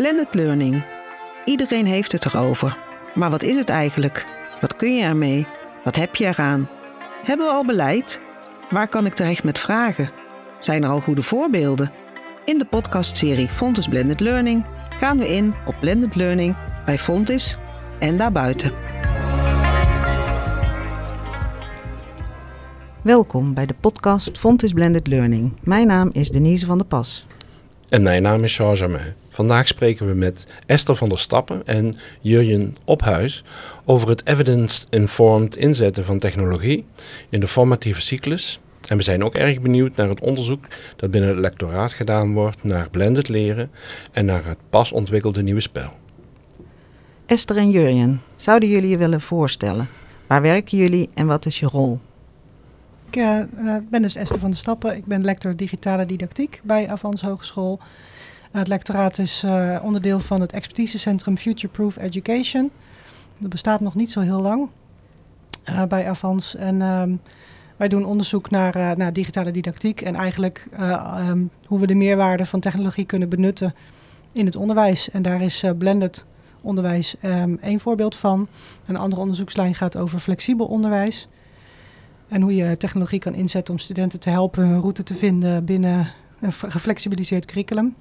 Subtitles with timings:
[0.00, 0.82] Blended learning.
[1.44, 2.78] Iedereen heeft het erover.
[3.14, 4.26] Maar wat is het eigenlijk?
[4.60, 5.46] Wat kun je ermee?
[5.84, 6.68] Wat heb je eraan?
[7.24, 8.20] Hebben we al beleid?
[8.70, 10.10] Waar kan ik terecht met vragen?
[10.58, 11.92] Zijn er al goede voorbeelden?
[12.44, 17.56] In de podcastserie Fontis Blended Learning gaan we in op blended learning bij Fontis
[17.98, 18.72] en daarbuiten.
[23.02, 25.52] Welkom bij de podcast Fontis Blended Learning.
[25.62, 27.26] Mijn naam is Denise van der Pas.
[27.88, 29.19] En mijn naam is Charles Germain.
[29.32, 33.44] Vandaag spreken we met Esther van der Stappen en Jurjen Ophuis
[33.84, 36.84] over het evidence-informed inzetten van technologie
[37.28, 38.60] in de formatieve cyclus.
[38.88, 40.64] En we zijn ook erg benieuwd naar het onderzoek
[40.96, 43.70] dat binnen het lectoraat gedaan wordt naar blended leren
[44.12, 45.92] en naar het pas ontwikkelde nieuwe spel.
[47.26, 49.88] Esther en Jurjen, zouden jullie je willen voorstellen?
[50.26, 51.98] Waar werken jullie en wat is je rol?
[53.10, 53.40] Ik uh,
[53.90, 54.96] ben dus Esther van der Stappen.
[54.96, 57.80] Ik ben lector digitale didactiek bij Avans Hogeschool.
[58.58, 62.70] Het lectoraat is uh, onderdeel van het expertisecentrum Future Proof Education.
[63.38, 64.68] Dat bestaat nog niet zo heel lang
[65.88, 66.54] bij Avans.
[66.54, 67.16] En ehm,
[67.76, 72.60] wij doen onderzoek naar, naar, digitale didactiek en eigenlijk um, hoe we de meerwaarde van
[72.60, 73.74] technologie kunnen benutten
[74.32, 75.10] in het onderwijs.
[75.10, 76.24] En daar is blended
[76.60, 78.48] onderwijs um, één voorbeeld van.
[78.86, 81.28] Een andere onderzoekslijn gaat over flexibel onderwijs.
[82.28, 86.12] En hoe je technologie kan inzetten om studenten te helpen hun route te vinden binnen
[86.40, 87.94] een geflexibiliseerd curriculum.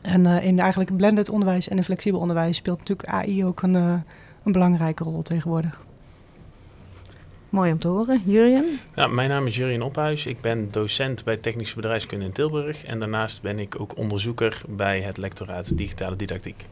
[0.00, 3.74] En uh, in eigenlijk blended onderwijs en in flexibel onderwijs speelt natuurlijk AI ook een,
[3.74, 3.94] uh,
[4.44, 5.80] een belangrijke rol tegenwoordig.
[7.48, 8.22] Mooi om te horen.
[8.24, 8.78] Jurjen?
[8.94, 10.26] Ja, mijn naam is Jurjen Ophuis.
[10.26, 12.84] Ik ben docent bij Technische Bedrijfskunde in Tilburg.
[12.84, 16.66] En daarnaast ben ik ook onderzoeker bij het lectoraat Digitale Didactiek.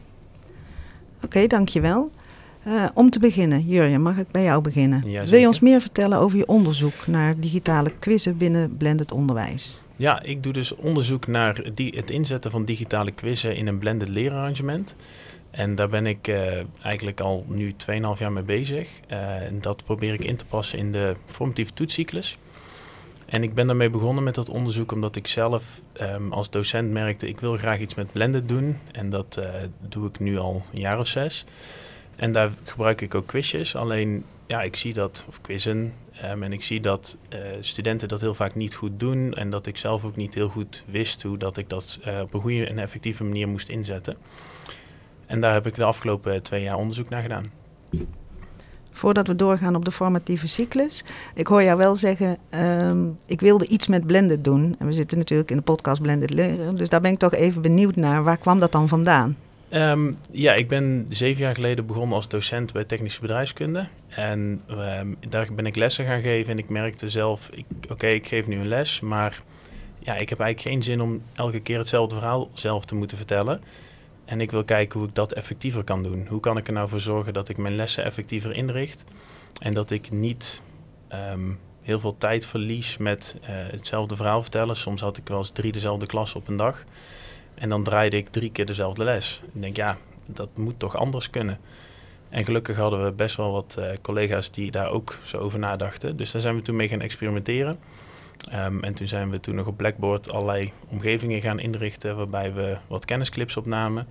[1.15, 2.11] Oké, okay, dankjewel.
[2.67, 5.01] Uh, om te beginnen, Jurjen, mag ik bij jou beginnen?
[5.01, 9.79] Wil je ons meer vertellen over je onderzoek naar digitale quizzen binnen blended onderwijs?
[9.99, 14.09] Ja, ik doe dus onderzoek naar die, het inzetten van digitale quizzen in een blended
[14.09, 14.95] leerarrangement.
[15.51, 18.89] En daar ben ik uh, eigenlijk al nu 2,5 jaar mee bezig.
[19.11, 22.37] Uh, en dat probeer ik in te passen in de formatieve toetscyclus.
[23.25, 27.27] En ik ben daarmee begonnen met dat onderzoek omdat ik zelf um, als docent merkte...
[27.27, 28.77] ik wil graag iets met blended doen.
[28.91, 29.39] En dat
[29.89, 31.45] doe ik nu al een jaar of zes.
[32.15, 33.75] En daar gebruik ik ook quizjes.
[33.75, 35.93] Alleen, ja, ik zie dat, of quizzen,
[36.31, 39.33] um, en ik zie dat uh, studenten dat heel vaak niet goed doen.
[39.33, 42.33] En dat ik zelf ook niet heel goed wist hoe dat ik dat uh, op
[42.33, 44.17] een goede en effectieve manier moest inzetten.
[45.25, 47.51] En daar heb ik de afgelopen twee jaar onderzoek naar gedaan.
[48.91, 51.03] Voordat we doorgaan op de formatieve cyclus.
[51.35, 52.37] Ik hoor jou wel zeggen,
[52.81, 54.75] um, ik wilde iets met blended doen.
[54.79, 56.75] En we zitten natuurlijk in de podcast Blended Leren.
[56.75, 58.23] Dus daar ben ik toch even benieuwd naar.
[58.23, 59.37] Waar kwam dat dan vandaan?
[59.71, 63.87] Um, ja, ik ben zeven jaar geleden begonnen als docent bij technische bedrijfskunde.
[64.09, 66.51] En um, daar ben ik lessen gaan geven.
[66.51, 67.49] En ik merkte zelf,
[67.89, 69.43] oké, ik geef nu een les, maar
[69.99, 73.61] ja, ik heb eigenlijk geen zin om elke keer hetzelfde verhaal zelf te moeten vertellen.
[74.25, 76.27] En ik wil kijken hoe ik dat effectiever kan doen.
[76.27, 79.03] Hoe kan ik er nou voor zorgen dat ik mijn lessen effectiever inricht?
[79.59, 80.61] En dat ik niet
[81.31, 84.75] um, heel veel tijd verlies met uh, hetzelfde verhaal vertellen.
[84.75, 86.83] Soms had ik wel eens drie dezelfde klas op een dag.
[87.55, 89.41] En dan draaide ik drie keer dezelfde les.
[89.53, 91.59] Ik denk, ja, dat moet toch anders kunnen.
[92.29, 96.17] En gelukkig hadden we best wel wat uh, collega's die daar ook zo over nadachten.
[96.17, 97.79] Dus daar zijn we toen mee gaan experimenteren.
[98.53, 102.77] Um, en toen zijn we toen nog op Blackboard allerlei omgevingen gaan inrichten waarbij we
[102.87, 104.07] wat kennisclips opnamen.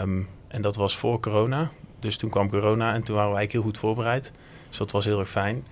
[0.00, 1.70] Um, en dat was voor corona.
[1.98, 4.32] Dus toen kwam corona en toen waren we eigenlijk heel goed voorbereid.
[4.68, 5.66] Dus dat was heel erg fijn.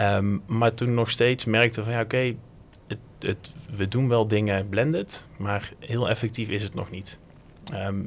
[0.00, 2.34] Um, maar toen nog steeds merkten we van ja, oké,
[2.86, 7.18] het, het, we doen wel dingen blended, maar heel effectief is het nog niet.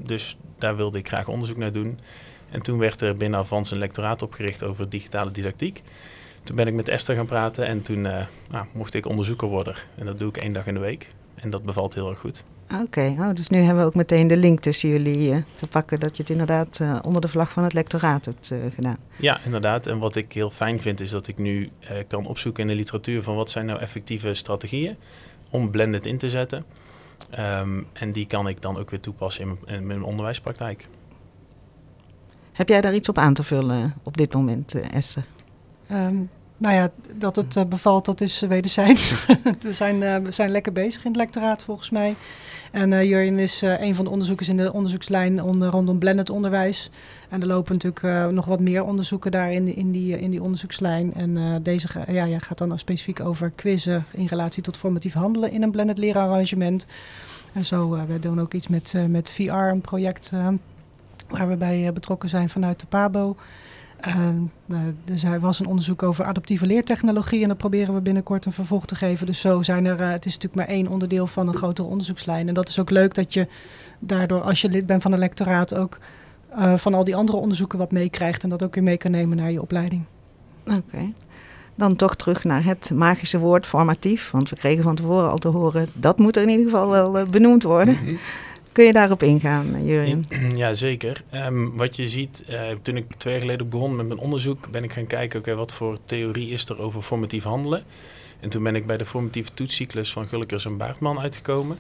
[0.03, 1.99] Dus daar wilde ik graag onderzoek naar doen.
[2.51, 5.81] En toen werd er binnen Avans een lectoraat opgericht over digitale didactiek.
[6.43, 9.75] Toen ben ik met Esther gaan praten en toen uh, nou, mocht ik onderzoeker worden.
[9.95, 11.07] En dat doe ik één dag in de week.
[11.35, 12.43] En dat bevalt heel erg goed.
[12.73, 13.15] Oké, okay.
[13.19, 16.15] oh, dus nu hebben we ook meteen de link tussen jullie uh, te pakken dat
[16.15, 18.97] je het inderdaad uh, onder de vlag van het lectoraat hebt uh, gedaan.
[19.15, 19.87] Ja, inderdaad.
[19.87, 21.69] En wat ik heel fijn vind is dat ik nu
[22.07, 24.95] kan opzoeken in de literatuur van wat zijn nou effectieve strategieën
[25.49, 26.65] om blended in te zetten.
[27.39, 30.87] Um, en die kan ik dan ook weer toepassen in mijn, in mijn onderwijspraktijk.
[32.59, 35.25] Heb jij daar iets op aan te vullen op dit moment, Esther?
[35.91, 39.25] Um, nou ja, dat het uh, bevalt, dat is wederzijds.
[39.61, 42.15] we, zijn, we zijn lekker bezig in het lectoraat volgens mij.
[42.71, 46.89] En uh, Jurjen is een van de onderzoekers in de onderzoekslijn onder, rondom blended onderwijs.
[47.29, 51.13] En er lopen natuurlijk nog wat meer onderzoeken daar in, die, in die onderzoekslijn.
[51.13, 55.63] En deze ja, ja, gaat dan specifiek over quizzen in relatie tot formatief handelen in
[55.63, 56.85] een blended leerarrangement.
[57.53, 60.31] En zo, we doen ook iets met, met VR, een project
[61.29, 63.35] waar we bij betrokken zijn vanuit de PABO.
[65.05, 68.85] dus er was een onderzoek over adaptieve leertechnologie en daar proberen we binnenkort een vervolg
[68.85, 69.25] te geven.
[69.25, 72.47] Dus zo zijn er, het is natuurlijk maar één onderdeel van een grotere onderzoekslijn.
[72.47, 73.47] En dat is ook leuk dat je
[73.99, 75.97] daardoor, als je lid bent van een lectoraat, ook
[76.75, 79.51] van al die andere onderzoeken wat meekrijgt en dat ook weer mee kan nemen naar
[79.51, 80.03] je opleiding.
[80.67, 81.13] Oké.
[81.75, 84.31] Dan toch terug naar het magische woord formatief.
[84.31, 87.25] Want we kregen van tevoren al te horen, dat moet er in ieder geval wel
[87.25, 87.93] benoemd worden.
[87.93, 88.15] Mhm.
[88.79, 90.25] Kun je daarop ingaan, eh, Jurjen?
[90.55, 91.23] Ja, zeker.
[91.33, 94.83] Um, wat je ziet, uh, toen ik twee jaar geleden begon met mijn onderzoek, ben
[94.83, 97.83] ik gaan kijken, oké, wat voor theorie is er over formatief handelen?
[98.39, 101.79] En toen ben ik bij de formatieve toetscyclus van Gullikers en Baartman uitgekomen.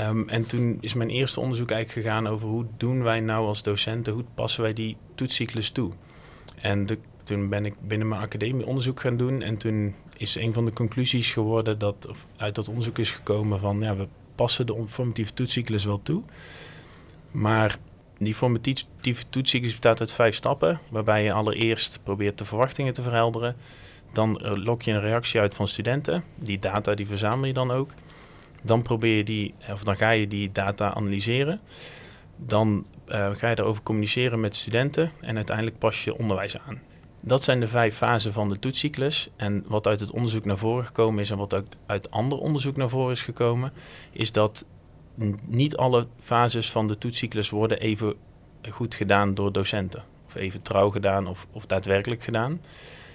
[0.00, 3.62] Um, en toen is mijn eerste onderzoek eigenlijk gegaan over hoe doen wij nou als
[3.62, 5.92] docenten, hoe passen wij die toetscyclus toe?
[6.60, 6.88] En
[7.24, 10.72] toen ben ik binnen mijn academie onderzoek gaan doen en toen is een van de
[10.72, 15.34] conclusies geworden dat, of uit dat onderzoek is gekomen van, ja, we passen de formatieve
[15.34, 16.22] toetscyclus wel toe.
[17.30, 17.78] Maar
[18.18, 23.56] die formatieve toetscyclus bestaat uit vijf stappen, waarbij je allereerst probeert de verwachtingen te verhelderen.
[24.12, 26.24] Dan eh, lok je een reactie uit van studenten.
[26.34, 27.90] Die data die verzamel je dan ook.
[28.62, 31.60] Dan probeer je die, of dan ga je die data analyseren.
[32.36, 36.80] Dan uh, ga je daarover communiceren met studenten en uiteindelijk pas je onderwijs aan.
[37.26, 39.28] Dat zijn de vijf fasen van de toetscyclus.
[39.36, 42.76] En wat uit het onderzoek naar voren gekomen is en wat ook uit ander onderzoek
[42.76, 43.72] naar voren is gekomen,
[44.10, 44.64] is dat
[45.48, 48.14] niet alle fases van de toetscyclus worden even
[48.70, 50.04] goed gedaan door docenten.
[50.26, 52.60] Of even trouw gedaan of, of daadwerkelijk gedaan.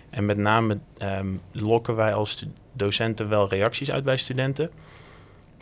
[0.09, 4.69] En met name ehm, lokken wij als docenten wel reacties uit bij studenten.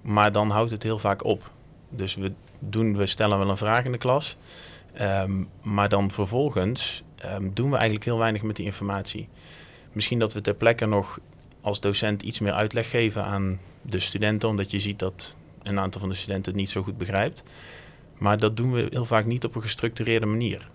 [0.04, 1.52] Maar dan houdt het heel vaak op.
[1.90, 4.38] Dus we, doen, we stellen wel een vraag in de klas.
[4.94, 9.28] Ehm, maar dan vervolgens um, doen we eigenlijk heel weinig met die informatie.
[9.92, 11.20] Misschien dat we ter plekke nog
[11.62, 16.00] als docent iets meer uitleg geven aan de studenten, omdat je ziet dat een aantal
[16.00, 17.44] van de studenten het niet zo goed begrijpt.
[18.18, 20.68] Maar dat doen we heel vaak niet op een gestructureerde manier.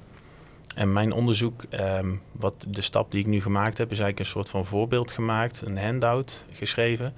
[0.75, 4.35] En mijn onderzoek, um, wat de stap die ik nu gemaakt heb, is eigenlijk een
[4.35, 7.15] soort van voorbeeld gemaakt, een handout geschreven.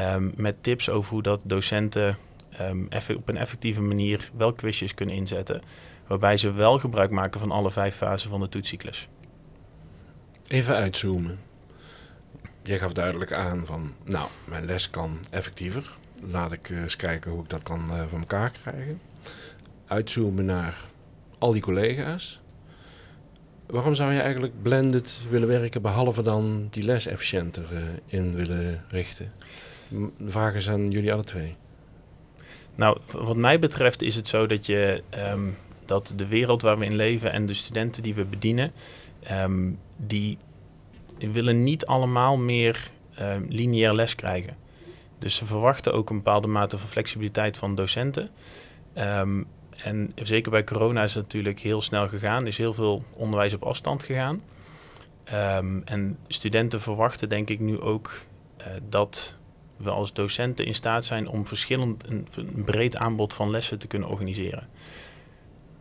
[0.00, 2.16] Um, met tips over hoe dat docenten
[3.16, 5.62] op een effectieve manier wel quizjes kunnen inzetten
[6.12, 9.08] waarbij ze wel gebruik maken van alle vijf fasen van de toetscyclus.
[10.46, 11.38] Even uitzoomen.
[12.62, 15.98] Jij gaf duidelijk aan van, nou, mijn les kan effectiever.
[16.20, 19.00] Laat ik eens kijken hoe ik dat kan uh, voor elkaar krijgen.
[19.86, 20.76] Uitzoomen naar
[21.38, 22.40] al die collega's.
[23.66, 28.84] Waarom zou je eigenlijk blended willen werken, behalve dan die les efficiënter uh, in willen
[28.88, 29.32] richten?
[29.88, 31.56] De vraag is aan jullie alle twee.
[32.74, 35.56] Nou, wat mij betreft is het zo dat je um,
[35.92, 38.72] dat de wereld waar we in leven en de studenten die we bedienen,
[39.22, 40.38] ehm, die
[41.18, 42.90] willen niet allemaal meer
[43.20, 44.56] um, lineair les krijgen.
[45.18, 48.30] Dus ze verwachten ook een bepaalde mate van flexibiliteit van docenten.
[48.98, 49.46] Um,
[49.76, 52.46] en zeker bij corona is het natuurlijk heel snel gegaan.
[52.46, 54.42] Is heel veel onderwijs op afstand gegaan.
[55.84, 58.24] en studenten verwachten denk ik nu ook
[58.60, 59.38] uh, dat
[59.76, 63.86] we als docenten in staat zijn om verschillend een, een breed aanbod van lessen te
[63.86, 64.68] kunnen organiseren.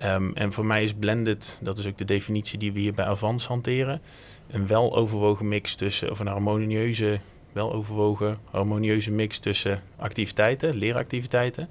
[0.05, 3.05] Um, en voor mij is blended, dat is ook de definitie die we hier bij
[3.05, 4.01] Avans hanteren,
[4.49, 7.19] een weloverwogen mix tussen, of een harmonieuze,
[7.51, 11.69] weloverwogen harmonieuze mix tussen activiteiten, leeractiviteiten.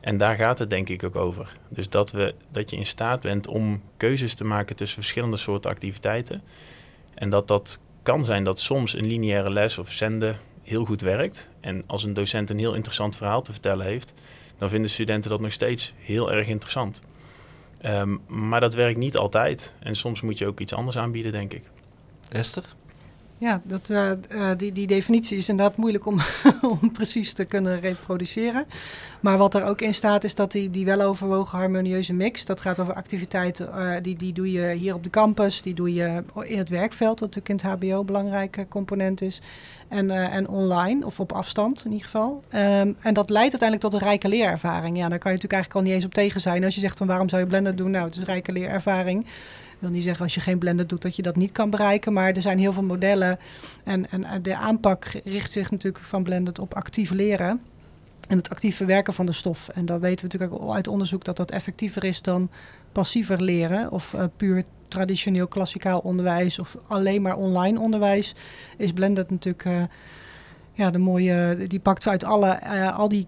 [0.00, 1.52] En daar gaat het denk ik ook over.
[1.68, 5.70] Dus dat, we, dat je in staat bent om keuzes te maken tussen verschillende soorten
[5.70, 6.42] activiteiten.
[7.14, 11.50] En dat dat kan zijn dat soms een lineaire les of zenden heel goed werkt.
[11.60, 14.12] En als een docent een heel interessant verhaal te vertellen heeft,
[14.58, 17.00] dan vinden studenten dat nog steeds heel erg interessant.
[17.80, 19.74] Ehm, maar dat werkt niet altijd.
[19.78, 21.62] En soms moet je ook iets anders aanbieden, denk ik.
[22.28, 22.64] Esther?
[23.40, 24.10] Ja, dat, uh,
[24.56, 26.20] die, die definitie is inderdaad moeilijk om,
[26.80, 28.66] om precies te kunnen reproduceren.
[29.20, 32.80] Maar wat er ook in staat is dat die, die weloverwogen harmonieuze mix, dat gaat
[32.80, 36.58] over activiteiten, uh, die, die doe je hier op de campus, die doe je in
[36.58, 39.40] het werkveld, wat natuurlijk in het HBO een belangrijke component is.
[39.88, 42.42] En, en online, of op afstand in ieder geval.
[42.54, 44.96] Um, en dat leidt uiteindelijk tot een rijke leerervaring.
[44.96, 46.64] Ja, daar kan je natuurlijk eigenlijk al niet eens op tegen zijn.
[46.64, 47.90] Als je zegt van waarom zou je blender doen?
[47.90, 49.26] Nou, het is een rijke leerervaring.
[49.78, 52.32] Wil niet zeggen als je geen blender doet dat je dat niet kan bereiken, maar
[52.32, 53.38] er zijn heel veel modellen.
[53.84, 57.60] En, en de aanpak richt zich natuurlijk van blended op actief leren.
[58.28, 59.68] En het actief verwerken van de stof.
[59.68, 62.50] En dat weten we natuurlijk ook uit onderzoek dat dat effectiever is dan
[62.92, 63.90] passiever leren.
[63.90, 68.34] Of uh, puur traditioneel klassikaal onderwijs of alleen maar online onderwijs.
[68.76, 69.64] Is blended natuurlijk...
[69.64, 69.82] Uh,
[70.78, 73.26] ja, de mooie, die pakt uit alle, uh, al die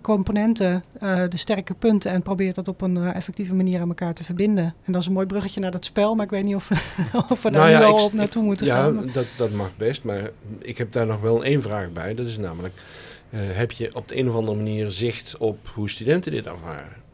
[0.00, 4.14] componenten uh, de sterke punten en probeert dat op een uh, effectieve manier aan elkaar
[4.14, 4.64] te verbinden.
[4.84, 6.70] En dat is een mooi bruggetje naar dat spel, maar ik weet niet of,
[7.30, 8.94] of we daar nou ja, nu al op naartoe moeten ja, gaan.
[8.94, 12.14] Ja, dat, dat mag best, maar ik heb daar nog wel één vraag bij.
[12.14, 12.74] Dat is namelijk,
[13.30, 17.06] heb je op de een of andere manier zicht op hoe studenten dit ervaren?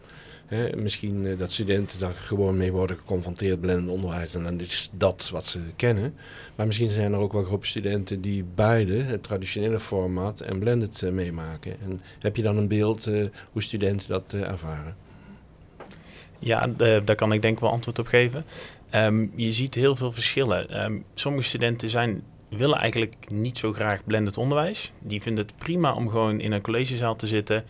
[0.77, 5.29] Misschien eh, dat studenten daar gewoon mee worden geconfronteerd blendend onderwijs en dan is dat
[5.33, 6.15] wat ze kennen.
[6.55, 11.01] Maar misschien zijn er ook wel groepen studenten die beide, het traditionele format en blended
[11.01, 11.77] uh, meemaken.
[11.83, 14.97] En heb je dan een beeld uh, hoe studenten dat ervaren?
[16.39, 18.45] Ja, daar kan ik denk wel antwoord op geven.
[18.95, 20.85] Um, je ziet heel veel verschillen.
[20.85, 24.93] Um, sommige studenten zijn, willen eigenlijk niet zo graag blended onderwijs.
[24.99, 27.65] Die vinden het prima om gewoon in een collegezaal te zitten,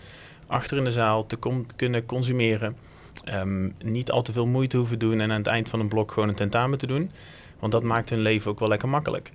[0.55, 1.39] achter in de zaal te
[1.77, 2.77] kunnen consumeren.
[3.35, 6.13] Um, niet al te veel moeite hoeven doen en aan het eind van een blok
[6.13, 7.11] gewoon een tentamen te doen.
[7.59, 9.31] Want dat maakt hun leven ook wel lekker makkelijk.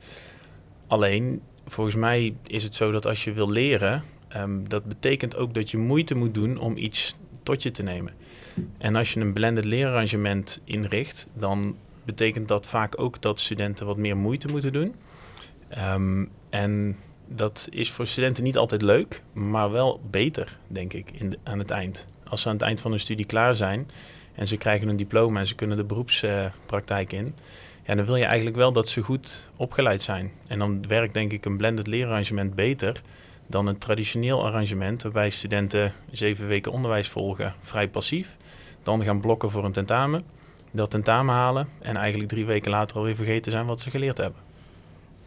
[0.87, 4.03] Alleen, volgens mij is het zo dat als je wil leren,
[4.67, 8.13] dat betekent ook dat je moeite moet doen om iets tot je te nemen.
[8.77, 13.97] En als je een blended leerarrangement inricht, dan betekent dat vaak ook dat studenten wat
[13.97, 14.95] meer moeite moeten doen.
[15.93, 16.97] Um, en
[17.31, 21.71] dat is voor studenten niet altijd leuk, maar wel beter, denk ik, in aan het
[21.71, 22.07] eind.
[22.23, 23.89] Als ze aan het eind van hun studie klaar zijn
[24.33, 27.35] en ze krijgen een diploma en ze kunnen de beroepspraktijk in,
[27.85, 30.31] ja, dan wil je eigenlijk wel dat ze goed opgeleid zijn.
[30.47, 33.01] En dan werkt denk ik een blended leerarrangement beter
[33.47, 38.37] dan een traditioneel arrangement waarbij studenten zeven weken onderwijs volgen, vrij passief.
[38.83, 40.23] Dan gaan blokken voor een tentamen,
[40.71, 44.48] dat tentamen halen en eigenlijk drie weken later alweer vergeten zijn wat ze geleerd hebben.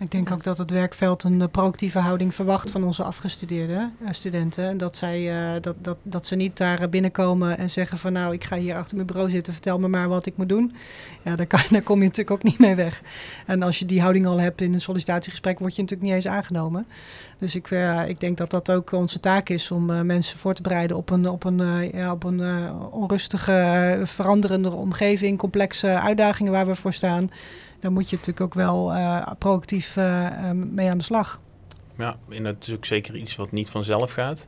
[0.03, 4.09] Ik denk ook dat het werkveld een uh, proactieve houding verwacht van onze afgestudeerde uh,
[4.11, 4.79] studenten.
[4.79, 5.21] Dat, zij,
[5.55, 8.77] uh, dat, dat, dat ze niet daar binnenkomen en zeggen van nou, ik ga hier
[8.77, 10.75] achter mijn bureau zitten, vertel me maar wat ik moet doen.
[11.25, 13.03] Ja, daar, kan, daar kom je natuurlijk ook niet mee weg.
[13.47, 16.35] En als je die houding al hebt in een sollicitatiegesprek, word je natuurlijk niet eens
[16.35, 16.87] aangenomen.
[17.39, 17.71] Dus ik,
[18.07, 21.29] ik denk dat dat ook onze taak is om mensen voor te bereiden op een,
[21.29, 27.31] op een, ja, op een onrustige, veranderende omgeving, complexe uitdagingen waar we voor staan
[27.83, 31.41] daar moet je natuurlijk ook wel uh, proactief uh, mee aan de slag.
[31.97, 34.47] Ja, en dat is ook zeker iets wat niet vanzelf gaat.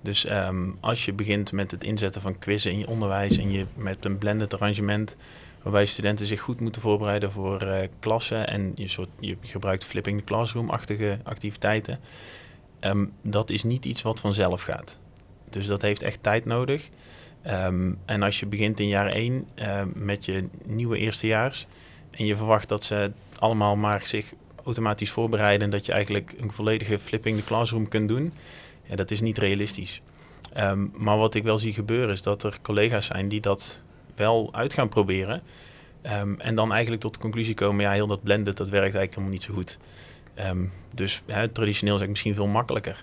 [0.00, 3.66] Dus um, als je begint met het inzetten van quizzen in je onderwijs en je
[3.74, 5.16] met een blended arrangement,
[5.62, 10.24] waarbij studenten zich goed moeten voorbereiden voor klassen en je, soort, je gebruikt flipping the
[10.24, 11.98] classroom-achtige activiteiten,
[12.80, 14.98] um, dat is niet iets wat vanzelf gaat.
[15.50, 16.88] Dus dat heeft echt tijd nodig.
[17.46, 19.48] Um, en als je begint in jaar 1
[19.94, 21.66] met je nieuwe eerstejaars,
[22.12, 24.32] en je verwacht dat ze allemaal maar zich
[24.64, 28.32] automatisch voorbereiden en dat je eigenlijk een volledige flipping the classroom kunt doen,
[28.84, 30.00] ja, dat is niet realistisch.
[30.56, 33.82] Um, maar wat ik wel zie gebeuren is dat er collega's zijn die dat
[34.14, 35.42] wel uit gaan proberen.
[36.02, 39.14] Um, en dan eigenlijk tot de conclusie komen, ja, heel dat blended, dat werkt eigenlijk
[39.14, 39.78] helemaal niet zo goed.
[40.48, 43.02] Um, dus traditioneel is het misschien veel makkelijker.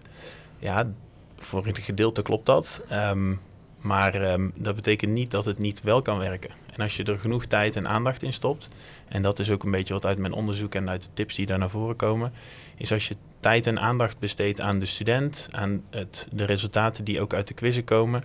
[0.60, 0.92] Ja,
[1.38, 2.82] voor een gedeelte klopt dat.
[3.80, 6.50] maar dat betekent niet dat het niet wel kan werken.
[6.80, 8.70] En als je er genoeg tijd en aandacht in stopt,
[9.08, 11.46] en dat is ook een beetje wat uit mijn onderzoek en uit de tips die
[11.46, 12.34] daar naar voren komen,
[12.76, 17.22] is als je tijd en aandacht besteedt aan de student, aan het, de resultaten die
[17.22, 18.24] ook uit de quizzen komen,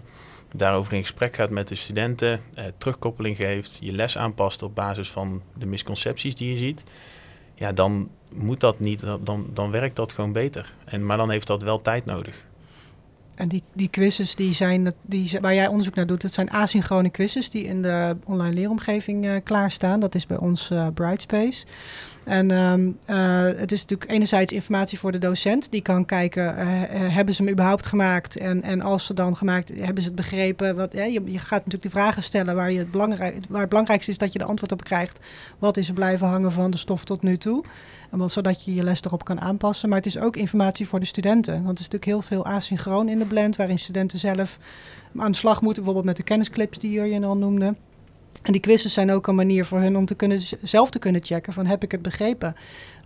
[0.53, 5.11] daarover in gesprek gaat met de studenten, eh, terugkoppeling geeft, je les aanpast op basis
[5.11, 6.85] van de misconcepties die je ziet,
[7.55, 10.73] ja, dan moet dat niet, dan, dan werkt dat gewoon beter.
[10.85, 12.45] En, maar dan heeft dat wel tijd nodig.
[13.35, 17.11] En die, die quizzes die zijn, die, waar jij onderzoek naar doet, dat zijn asynchrone
[17.11, 20.01] quizzes die in de online leeromgeving uh, klaarstaan.
[20.01, 21.67] Dat is bij ons uh, Brightspace.
[22.25, 23.17] En um, uh,
[23.57, 25.71] het is natuurlijk enerzijds informatie voor de docent.
[25.71, 26.57] Die kan kijken,
[27.13, 28.37] hebben ze hem überhaupt gemaakt?
[28.37, 30.77] En, en als ze dan gemaakt, hebben ze het begrepen?
[30.77, 34.11] Wat, je, je, gaat natuurlijk de vragen stellen waar, je het belangrijk, waar het belangrijkste
[34.11, 35.21] is dat je de antwoord op krijgt.
[35.59, 37.65] Wat is er blijven hangen van de stof tot nu toe?
[38.27, 39.89] Zodat je je les erop kan aanpassen.
[39.89, 41.53] Maar het is ook informatie voor de studenten.
[41.53, 44.59] Want er is natuurlijk heel veel asynchroon in de blend, waarin studenten zelf
[45.17, 45.75] aan de slag moeten.
[45.75, 47.75] Bijvoorbeeld met de kennisclips die Jurjen al noemde.
[48.43, 51.25] En die quizzes zijn ook een manier voor hun om te kunnen, zelf te kunnen
[51.25, 52.55] checken van heb ik het begrepen.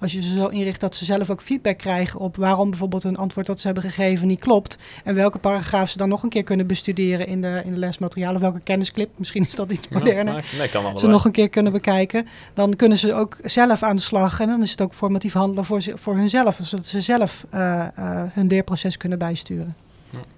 [0.01, 3.17] Als je ze zo inricht dat ze zelf ook feedback krijgen op waarom bijvoorbeeld een
[3.17, 4.79] antwoord dat ze hebben gegeven niet klopt.
[5.05, 8.37] En welke paragraaf ze dan nog een keer kunnen bestuderen in de, in de lesmaterialen.
[8.37, 10.45] Of welke kennisclip, misschien is dat iets moderner.
[10.59, 12.29] nee, kan ze nog een keer kunnen bekijken.
[12.55, 14.41] Dan kunnen ze ook zelf aan de slag.
[14.41, 16.59] En dan is het ook formatief handelen voor, voor hunzelf.
[16.63, 19.77] Zodat ze zelf uh, uh, hun leerproces kunnen bijsturen.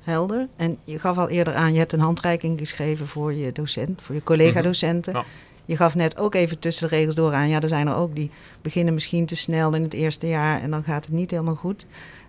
[0.03, 0.49] Helder.
[0.57, 4.15] En je gaf al eerder aan, je hebt een handreiking geschreven voor je docent, voor
[4.15, 5.13] je collega-docenten.
[5.13, 5.23] Mhm.
[5.71, 8.15] Je gaf net ook even tussen de regels door aan, ja, er zijn er ook
[8.15, 8.31] die
[8.63, 11.87] beginnen misschien te snel in het eerste jaar en dan gaat het niet helemaal goed.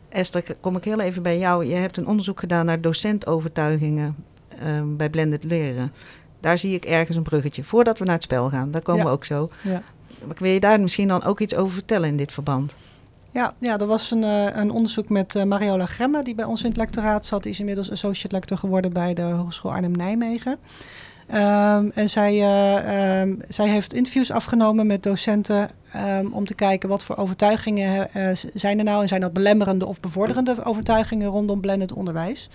[0.09, 1.65] Esther, kom ik heel even bij jou.
[1.65, 4.15] Je hebt een onderzoek gedaan naar docentovertuigingen
[4.67, 5.91] um, bij blended leren.
[6.39, 7.63] Daar zie ik ergens een bruggetje.
[7.63, 9.49] Voordat we naar het spel gaan, daar komen we ook zo.
[9.63, 9.81] Ja.
[10.25, 12.77] Maar wil je daar misschien dan ook iets over vertellen in dit verband?
[13.31, 16.61] Ja, ja er was een, uh, een onderzoek met uh, Mariola Gremme, die bij ons
[16.61, 17.43] in het lectoraat zat.
[17.43, 20.57] Die is inmiddels associate lector geworden bij de Hogeschool Arnhem-Nijmegen.
[21.33, 26.89] Um, en zij, uh, um, zij heeft interviews afgenomen met docenten um, om te kijken
[26.89, 28.09] wat voor overtuigingen
[28.53, 29.01] zijn er nou.
[29.01, 32.49] En zijn dat belemmerende of bevorderende overtuigingen rondom blended onderwijs.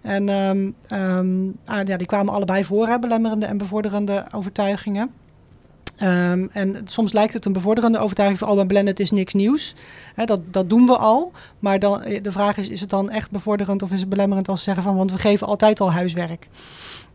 [0.00, 5.10] En ehm, ehm, ah, ja, die kwamen allebei voor, hè, belemmerende en bevorderende overtuigingen.
[5.96, 9.74] Ehm, en soms lijkt het een bevorderende overtuiging van, oh, blended is niks nieuws.
[10.24, 11.32] dat, dat doen we al.
[11.58, 14.48] Maar dan, eh, de vraag is, is het dan echt bevorderend of is het belemmerend
[14.48, 16.48] als ze zeggen van, want we geven altijd al huiswerk.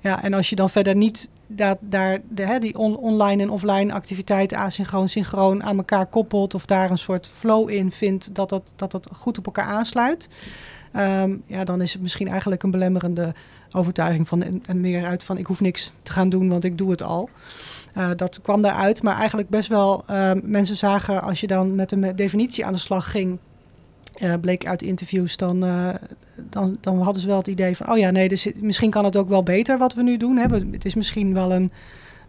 [0.05, 4.57] Ja, en als je dan verder niet dat, daar de, die online en offline activiteiten
[4.57, 8.91] asynchroon, synchroon aan elkaar koppelt of daar een soort flow in vindt dat dat, dat,
[8.91, 10.29] dat goed op elkaar aansluit,
[10.91, 13.33] ehm, ja, dan is het misschien eigenlijk een belemmerende
[13.71, 16.91] overtuiging van en, meer uit van ik hoef niks te gaan doen, want ik doe
[16.91, 17.29] het al.
[17.97, 21.91] Uh, dat kwam daaruit, maar eigenlijk best wel uh, mensen zagen als je dan met
[21.91, 23.37] een definitie aan de slag ging,
[24.21, 25.89] uh, bleek uit interviews, dan, uh,
[26.49, 29.17] dan, dan hadden ze wel het idee van, oh ja, nee, dus misschien kan het
[29.17, 30.37] ook wel beter wat we nu doen.
[30.37, 30.45] Hè?
[30.71, 31.71] Het is misschien wel een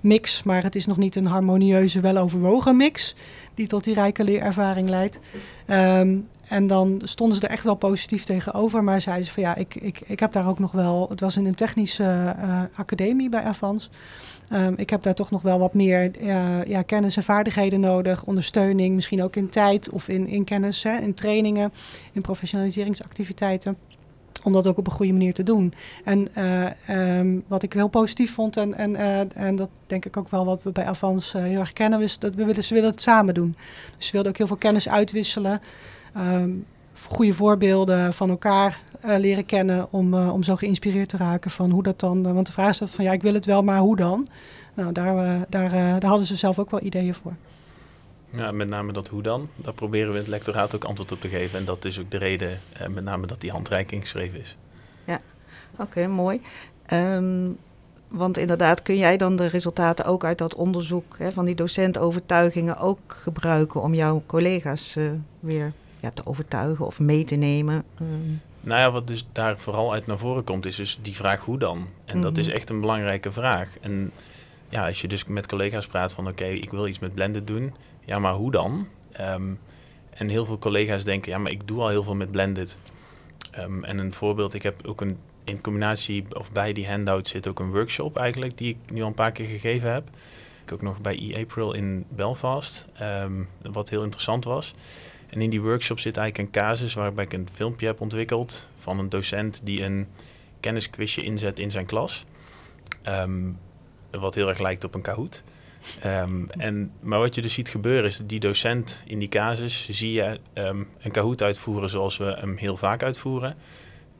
[0.07, 3.15] mix, maar het is nog niet een harmonieuze, weloverwogen mix
[3.55, 5.21] die tot die rijke leerervaring leidt.
[5.67, 9.55] Um, en dan stonden ze er echt wel positief tegenover, maar zeiden ze van ja,
[9.55, 13.29] ik, ik, ik heb daar ook nog wel, het was in een technische uh, academie
[13.29, 13.91] bij Avans.
[14.53, 18.25] Um, ik heb daar toch nog wel wat meer uh, ja, kennis en vaardigheden nodig.
[18.25, 21.73] Ondersteuning, misschien ook in tijd of in, in kennis, hè, in trainingen,
[22.13, 23.77] in professionaliseringsactiviteiten.
[24.43, 25.73] Om dat ook op een goede manier te doen.
[26.05, 30.16] En uh, um, wat ik heel positief vond, en, en, uh, en dat denk ik
[30.16, 32.90] ook wel wat we bij Avans heel erg kennen, is dat we willen, ze willen
[32.90, 33.57] het samen doen.
[33.97, 35.61] Dus ze wilden ook heel veel kennis uitwisselen.
[36.16, 36.64] Um,
[37.02, 38.81] goede voorbeelden van elkaar
[39.19, 42.35] leren kennen om, om zo geïnspireerd te raken van hoe dat dan.
[42.35, 44.26] Want de vraag is van ja, ik wil het wel, maar hoe dan?
[44.75, 47.35] Nou, daar, daar, daar hadden ze zelf ook wel ideeën voor.
[48.37, 49.49] Ja, met name dat hoe dan.
[49.57, 51.59] Daar proberen we het lectoraat ook antwoord op te geven.
[51.59, 54.57] En dat is ook de reden, met name dat die handreiking geschreven is.
[55.05, 55.21] Ja,
[55.73, 56.40] oké, okay, mooi.
[56.93, 57.59] Um,
[58.09, 62.78] want inderdaad, kun jij dan de resultaten ook uit dat onderzoek hè, van die docentovertuigingen
[62.78, 64.97] ook gebruiken om jouw collega's
[65.40, 67.85] weer ja, te overtuigen of mee te nemen?
[68.00, 68.40] Um.
[68.61, 71.59] Nou ja, wat dus daar vooral uit naar voren komt, is dus die vraag hoe
[71.59, 71.87] dan?
[72.05, 73.78] En dat is echt een belangrijke vraag.
[73.81, 74.11] En
[74.69, 77.47] ja, als je dus met collega's praat van oké, okay, ik wil iets met blended
[77.47, 77.75] doen.
[78.07, 78.89] Ja, maar hoe dan?
[79.21, 79.59] Um,
[80.11, 82.79] en heel veel collega's denken, ja, maar ik doe al heel veel met blended.
[83.59, 87.47] Um, en een voorbeeld, ik heb ook een, in combinatie of bij die handout zit
[87.47, 90.09] ook een workshop eigenlijk, die ik nu al een paar keer gegeven heb.
[90.65, 94.75] Ik ook nog bij e-April in Belfast, um, wat heel interessant was.
[95.27, 98.99] En in die workshop zit eigenlijk een casus waarbij ik een filmpje heb ontwikkeld van
[98.99, 100.07] een docent die een
[100.61, 102.25] kennisquizje inzet in zijn klas.
[104.11, 105.42] Wat heel erg lijkt op een Kahoot.
[106.05, 109.88] Um, en, maar wat je dus ziet gebeuren is dat die docent in die casus
[109.90, 113.57] zie je um, een Kahoot uitvoeren zoals we hem heel vaak uitvoeren.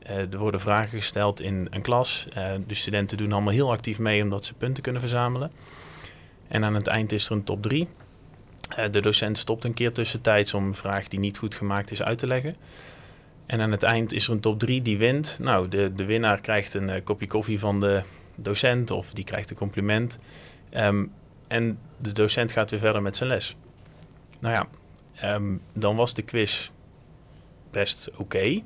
[0.09, 2.27] Uh, er worden vragen gesteld in een klas.
[2.37, 5.51] Uh, de studenten doen allemaal heel actief mee omdat ze punten kunnen verzamelen.
[6.47, 7.87] En aan het eind is er een top 3.
[8.79, 12.01] Uh, de docent stopt een keer tussentijds om een vraag die niet goed gemaakt is
[12.01, 12.55] uit te leggen.
[13.45, 15.37] En aan het eind is er een top 3 die wint.
[15.41, 18.01] Nou, de, de winnaar krijgt een kopje koffie van de
[18.35, 20.19] docent of die krijgt een compliment.
[20.71, 21.11] Um,
[21.47, 23.55] en de docent gaat weer verder met zijn les.
[24.39, 24.67] Nou ja,
[25.35, 26.69] um, dan was de quiz
[27.71, 28.61] best oké.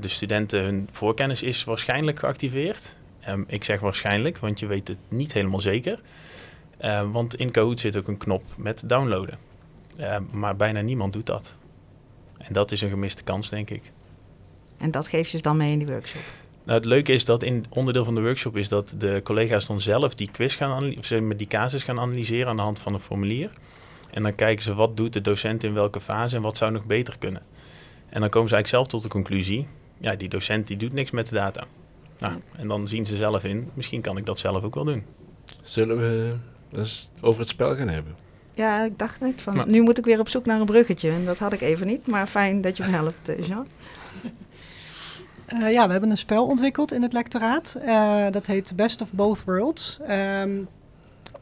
[0.00, 2.96] De studenten, hun voorkennis is waarschijnlijk geactiveerd.
[3.28, 5.98] Um, ik zeg waarschijnlijk, want je weet het niet helemaal zeker.
[6.80, 9.38] Uh, want in Kahoot zit ook een knop met downloaden.
[10.30, 11.56] Maar bijna niemand doet dat.
[12.38, 13.92] En dat is een gemiste kans, denk ik.
[14.78, 16.22] En dat geef je dan mee in die workshop?
[16.64, 19.80] Nou, het leuke is dat in onderdeel van de workshop is dat de collega's dan
[19.80, 22.94] zelf die quiz gaan of ze met die casus gaan analyseren aan de hand van
[22.94, 23.50] een formulier.
[24.10, 26.86] En dan kijken ze wat doet de docent in welke fase en wat zou nog
[26.86, 27.42] beter kunnen.
[28.08, 29.66] En dan komen ze eigenlijk zelf tot de conclusie,
[29.98, 31.64] ja, die docent die doet niks met de data.
[32.18, 35.04] Nou, en dan zien ze zelf in, misschien kan ik dat zelf ook wel doen.
[35.60, 36.34] Zullen we
[36.68, 38.14] dus over het spel gaan hebben.
[38.54, 41.10] Ja, ik dacht net van, nu moet ik weer op zoek naar een bruggetje.
[41.10, 43.66] En dat had ik even niet, maar fijn dat je me helpt, eh, Jean.
[45.52, 47.76] Uh, ja, we hebben een spel ontwikkeld in het lectoraat.
[47.84, 49.98] Uh, dat heet Best of Both Worlds.
[50.10, 50.68] Um,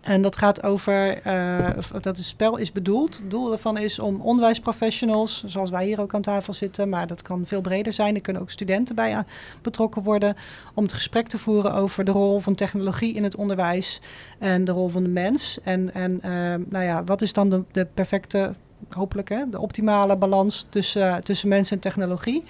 [0.01, 3.19] en dat gaat over, uh, dat het spel is bedoeld.
[3.19, 7.23] Het doel daarvan is om onderwijsprofessionals, zoals wij hier ook aan tafel zitten, maar dat
[7.23, 8.15] kan veel breder zijn.
[8.15, 9.19] Er kunnen ook studenten bij eh,
[9.63, 10.37] betrokken worden
[10.75, 14.01] om het gesprek te voeren over de rol van technologie in het onderwijs
[14.39, 15.59] en de rol van de mens.
[15.63, 16.31] En, en uh,
[16.69, 18.55] nou ja, wat is dan de, de perfecte,
[18.89, 22.45] hopelijk hè, de optimale balans tussen, tussen mens en technologie?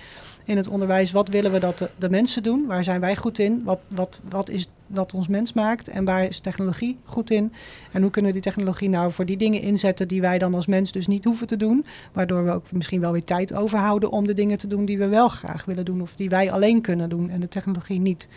[0.44, 1.12] In het onderwijs.
[1.12, 2.66] Wat willen we dat de, mensen doen?
[2.66, 3.62] Waar zijn wij goed in?
[3.64, 5.88] Wat, wat, wat is wat ons mens maakt?
[5.88, 7.52] En waar is technologie goed in?
[7.92, 10.66] En hoe kunnen we die technologie nou voor die dingen inzetten die wij dan als
[10.66, 11.84] mens dus niet hoeven te doen?
[12.12, 15.08] Waardoor we ook misschien wel weer tijd overhouden om de dingen te doen die we
[15.08, 16.02] wel graag willen doen.
[16.02, 18.28] Of die wij alleen kunnen doen en de technologie niet.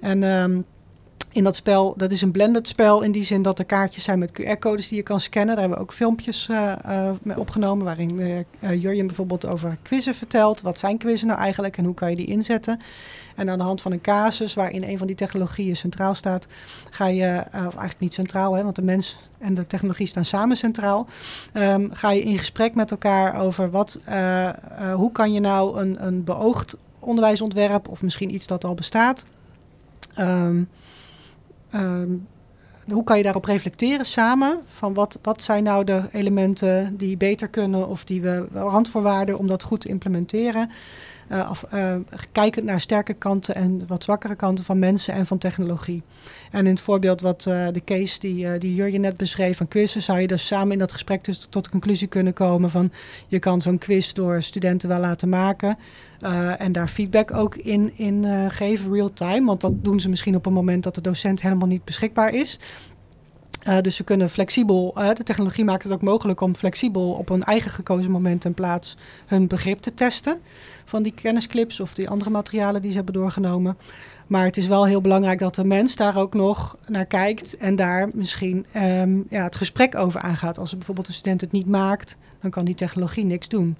[0.00, 0.22] En...
[0.22, 0.64] Um,
[1.34, 4.18] in dat spel, dat is een blended spel in die zin dat er kaartjes zijn
[4.18, 5.54] met QR-codes die je kan scannen.
[5.54, 10.14] Daar hebben we ook filmpjes uh, uh, mee opgenomen waarin uh, Jurjen bijvoorbeeld over quizzen
[10.14, 10.60] vertelt.
[10.60, 12.80] Wat zijn quizzen nou eigenlijk en hoe kan je die inzetten?
[13.34, 16.46] En aan de hand van een casus waarin een van die technologieën centraal staat,
[16.90, 20.56] ga je, of eigenlijk niet centraal, hè, want de mens en de technologie staan samen
[20.56, 21.06] centraal,
[21.54, 23.98] um, ga je in gesprek met elkaar over wat,
[24.94, 29.24] hoe kan je nou een, een beoogd onderwijsontwerp of misschien iets dat al bestaat.
[30.18, 30.68] Um,
[31.74, 32.26] Um,
[32.92, 34.60] hoe kan je daarop reflecteren samen?
[34.66, 39.46] Van wat, wat zijn nou de elementen die beter kunnen of die we randvoorwaarden om
[39.46, 40.70] dat goed te implementeren?
[41.28, 41.94] Uh, of, uh,
[42.32, 46.02] kijkend naar sterke kanten en wat zwakkere kanten van mensen en van technologie.
[46.50, 50.02] En in het voorbeeld wat uh, de case die, die Jurjen net beschreef van quizzen,
[50.02, 52.92] zou je dus samen in dat gesprek dus tot de conclusie kunnen komen van
[53.28, 55.78] je kan zo'n quiz door studenten wel laten maken.
[56.58, 59.46] en daar feedback ook in, in geven, real time.
[59.46, 62.58] Want dat doen ze misschien op een moment dat de docent helemaal niet beschikbaar is.
[63.68, 67.28] Uh, dus ze kunnen flexibel, uh, de technologie maakt het ook mogelijk om flexibel op
[67.28, 68.96] een eigen gekozen moment en plaats
[69.26, 70.38] hun begrip te testen
[70.84, 73.76] van die kennisclips of die andere materialen die ze hebben doorgenomen.
[74.26, 77.76] Maar het is wel heel belangrijk dat de mens daar ook nog naar kijkt en
[77.76, 80.58] daar misschien um, ja, het gesprek over aangaat.
[80.58, 83.76] Als bijvoorbeeld een student het niet maakt, dan kan die technologie niks doen.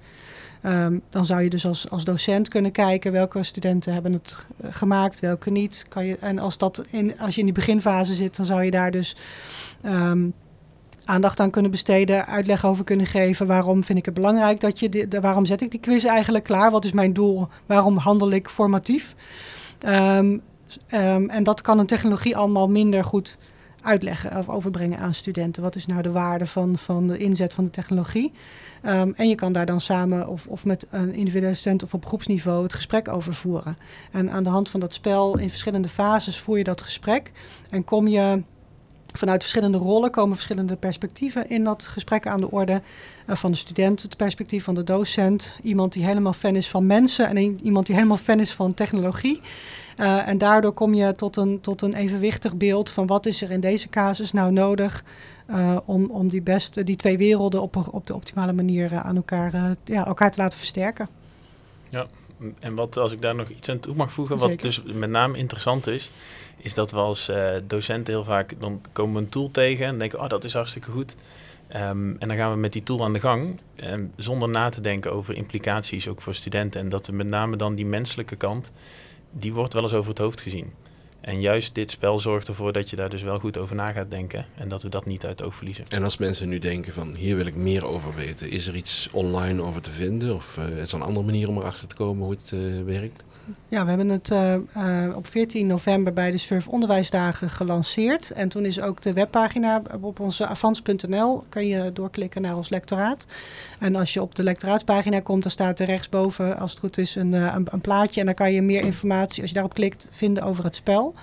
[0.65, 5.19] Um, dan zou je dus als, als docent kunnen kijken welke studenten hebben het gemaakt,
[5.19, 5.85] welke niet.
[5.89, 8.71] Kan je, en als, dat in, als je in die beginfase zit, dan zou je
[8.71, 9.15] daar dus
[9.85, 10.33] um,
[11.05, 13.47] aandacht aan kunnen besteden, uitleg over kunnen geven.
[13.47, 16.71] Waarom vind ik het belangrijk dat je, de, waarom zet ik die quiz eigenlijk klaar?
[16.71, 17.47] Wat is mijn doel?
[17.65, 19.15] Waarom handel ik formatief?
[19.87, 20.41] Um,
[21.29, 23.37] en dat kan een technologie allemaal minder goed
[23.85, 25.63] uitleggen of overbrengen aan studenten.
[25.63, 28.31] Wat is nou de waarde van, van de inzet van de technologie?
[28.85, 32.05] Um, en je kan daar dan samen of, of met een individuele student of op
[32.05, 33.77] groepsniveau het gesprek over voeren.
[34.11, 37.31] En aan de hand van dat spel in verschillende fases voer je dat gesprek
[37.69, 38.41] en kom je
[39.17, 42.81] vanuit verschillende rollen komen verschillende perspectieven in dat gesprek aan de orde.
[43.27, 46.85] Uh, van de student, het perspectief van de docent, iemand die helemaal fan is van
[46.85, 49.41] mensen en iemand die helemaal fan is van technologie.
[49.97, 53.51] Uh, en daardoor kom je tot een, tot een evenwichtig beeld van wat is er
[53.51, 55.03] in deze casus nou nodig
[55.49, 59.75] uh, om, om die, beste, die twee werelden op, op de optimale manier aan elkaar,
[59.83, 61.09] ja, elkaar te laten versterken.
[61.89, 62.05] Ja,
[62.59, 65.37] en wat als ik daar nog iets aan toe mag voegen, wat dus met name
[65.37, 66.11] interessant is,
[66.57, 69.99] is dat we als uh, docenten heel vaak, dan komen we een tool tegen en
[69.99, 71.15] denken, oh dat is hartstikke goed.
[71.75, 74.81] Um, en dan gaan we met die tool aan de gang, um, zonder na te
[74.81, 76.81] denken over implicaties ook voor studenten.
[76.81, 78.71] En dat we met name dan die menselijke kant,
[79.31, 80.73] die wordt wel eens over het hoofd gezien.
[81.25, 84.11] En juist dit spel zorgt ervoor dat je daar dus wel goed over na gaat
[84.11, 85.85] denken en dat we dat niet uit het oog verliezen.
[85.89, 89.09] En als mensen nu denken van hier wil ik meer over weten, is er iets
[89.11, 92.23] online over te vinden of uh, is er een andere manier om erachter te komen
[92.23, 93.23] hoe het uh, werkt?
[93.67, 98.31] Ja, we hebben het uh, uh, op 14 november bij de Surf Onderwijsdagen gelanceerd.
[98.31, 101.43] En toen is ook de webpagina op onze avans.nl.
[101.49, 103.25] Kan je doorklikken naar ons lectoraat.
[103.79, 107.15] En als je op de lectoraatspagina komt, dan staat er rechtsboven, als het goed is,
[107.15, 108.19] een, uh, een, een, plaatje.
[108.19, 111.15] En dan kan je meer informatie, als je daarop klikt, vinden over het spel.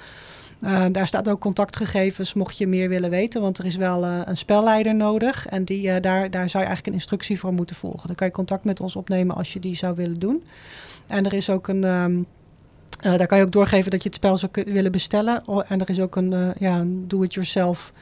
[0.93, 3.41] Daar staat ook contactgegevens, mocht je meer willen weten.
[3.41, 5.47] Want er is wel een spelleider nodig.
[5.47, 8.07] En die, daar, daar zou je eigenlijk een instructie voor moeten volgen.
[8.07, 10.45] Dan kan je contact met ons opnemen als je die zou willen doen.
[11.07, 11.83] En er is ook een.
[13.03, 15.45] Uh, daar kan je ook doorgeven dat je het spel zou willen bestellen.
[15.69, 17.93] En er is ook een, ja, een do-it-yourself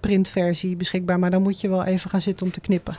[0.00, 1.18] printversie beschikbaar.
[1.18, 2.96] Maar dan moet je wel even gaan zitten om te knippen.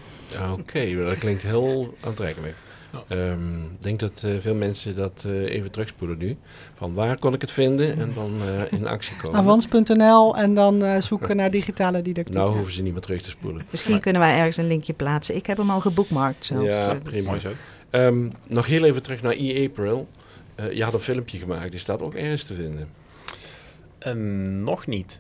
[0.60, 2.56] Oké, dat klinkt heel aantrekkelijk.
[2.94, 6.38] Ik um, denk dat uh, veel mensen dat uh, even terugspoelen nu.
[6.74, 9.40] Van waar kon ik het vinden en dan uh, in actie komen.
[9.40, 12.36] Avans.nl en dan zoeken naar digitale didactiek.
[12.36, 13.66] Nou hoeven ze niet meer terug te spoelen.
[13.70, 14.02] Misschien maar.
[14.02, 15.36] kunnen wij ergens een linkje plaatsen.
[15.36, 16.68] Ik heb hem al geboekmarkt zelfs.
[16.68, 17.38] Ja, prima.
[17.38, 17.52] zo.
[17.92, 20.08] Um, nog heel even terug naar e-April.
[20.60, 22.90] Uh, je had een filmpje gemaakt, die staat ook ergens te vinden.
[24.64, 25.20] Nog niet.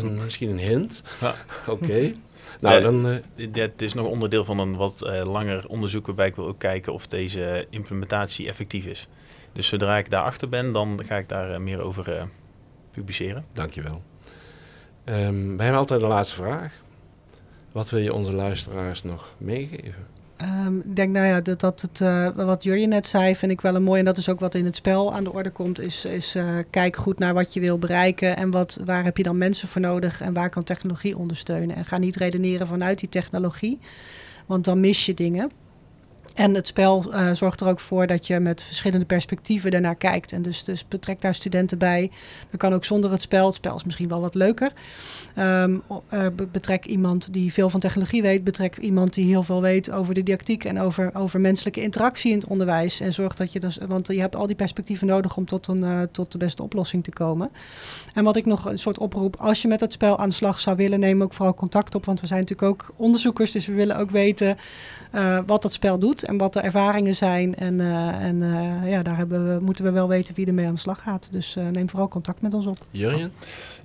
[0.00, 1.02] Dan misschien een hint.
[1.20, 1.34] Ja.
[1.66, 1.84] Oké.
[1.84, 2.16] Okay.
[2.60, 3.22] Nou, uh, dan...
[3.52, 6.92] dit is nog onderdeel van een wat eh, langer onderzoek waarbij ik wil ook kijken
[6.92, 9.08] of deze implementatie effectief is.
[9.52, 12.28] Dus zodra ik daarachter ben, dan ga ik daar meer over
[12.90, 13.44] publiceren.
[13.52, 14.02] Dankjewel.
[15.04, 16.82] Um, wij hebben altijd de laatste vraag.
[17.72, 20.06] Wat wil je onze luisteraars nog meegeven?
[20.42, 23.60] Um, ik denk, nou ja, dat, dat het, uh, wat Jurje net zei, vind ik
[23.60, 23.98] wel een mooi.
[23.98, 25.80] En dat is ook wat in het spel aan de orde komt.
[25.80, 28.36] Is, is uh, kijk goed naar wat je wil bereiken.
[28.36, 30.20] En wat, waar heb je dan mensen voor nodig?
[30.20, 31.76] En waar kan technologie ondersteunen?
[31.76, 33.78] En ga niet redeneren vanuit die technologie.
[34.46, 35.50] Want dan mis je dingen.
[36.34, 40.32] En het spel uh, zorgt er ook voor dat je met verschillende perspectieven daarnaar kijkt.
[40.32, 42.10] En dus, dus betrek daar studenten bij.
[42.50, 43.46] Dat kan ook zonder het spel.
[43.46, 44.72] Het spel is misschien wel wat leuker.
[45.38, 48.44] Um, uh, betrek iemand die veel van technologie weet.
[48.44, 52.38] Betrek iemand die heel veel weet over de didactiek en over, over menselijke interactie in
[52.38, 53.00] het onderwijs.
[53.00, 55.82] En zorg dat je dus, want je hebt al die perspectieven nodig om tot, een,
[55.82, 57.50] uh, tot de beste oplossing te komen.
[58.14, 60.60] En wat ik nog een soort oproep, als je met het spel aan de slag
[60.60, 62.04] zou willen, neem ook vooral contact op.
[62.04, 64.56] Want we zijn natuurlijk ook onderzoekers, dus we willen ook weten
[65.46, 67.54] wat dat spel doet en wat de ervaringen zijn.
[67.54, 70.74] En, uh, en uh, ja, daar hebben we, moeten we wel weten wie ermee aan
[70.74, 71.28] de slag gaat.
[71.30, 72.78] Dus neem vooral contact met ons op.
[72.90, 73.32] Jurjen?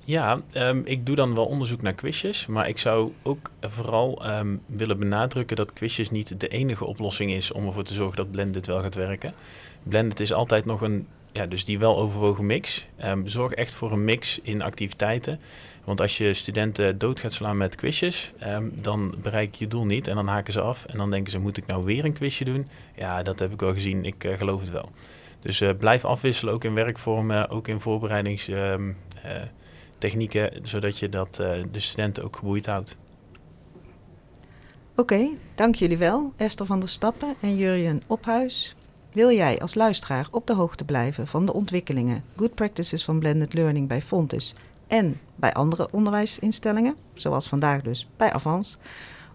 [0.04, 2.48] Ja, um, ik doe dan wel onderzoek naar quizjes.
[2.48, 7.52] Maar ik zou ook vooral um, willen benadrukken dat quizjes niet de enige oplossing is
[7.52, 9.34] om ervoor te zorgen dat Blended wel gaat werken.
[9.84, 12.88] Blended is altijd nog een, ja, dus die wel overwogen mix.
[13.06, 15.40] Um, zorg echt voor een mix in activiteiten.
[15.88, 19.86] Want als je studenten dood gaat slaan met quizjes, um, dan bereik je je doel
[19.86, 20.86] niet en dan haken ze af.
[20.86, 22.68] En dan denken ze, moet ik nou weer een quizje doen?
[22.96, 24.90] Ja, dat heb ik wel gezien, ik uh, geloof het wel.
[25.40, 31.36] Dus uh, blijf afwisselen, ook in werkvormen, ook in voorbereidingstechnieken, uh, zodat je dat
[31.72, 32.98] de studenten ook geboeid houdt.
[34.96, 38.76] Oké, dank jullie wel, Esther van der Stappen en Jurjen Ophuis.
[39.12, 43.54] Wil jij als luisteraar op de hoogte blijven van de ontwikkelingen, good practices van blended
[43.54, 44.54] learning bij Fontis
[44.88, 48.78] en bij andere onderwijsinstellingen, zoals vandaag dus bij Avans,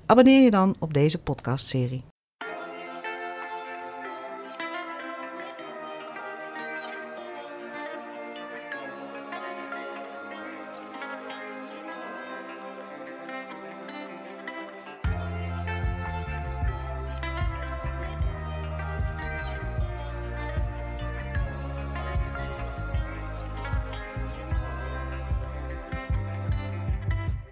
[0.07, 2.03] abonneer je dan op deze podcastserie.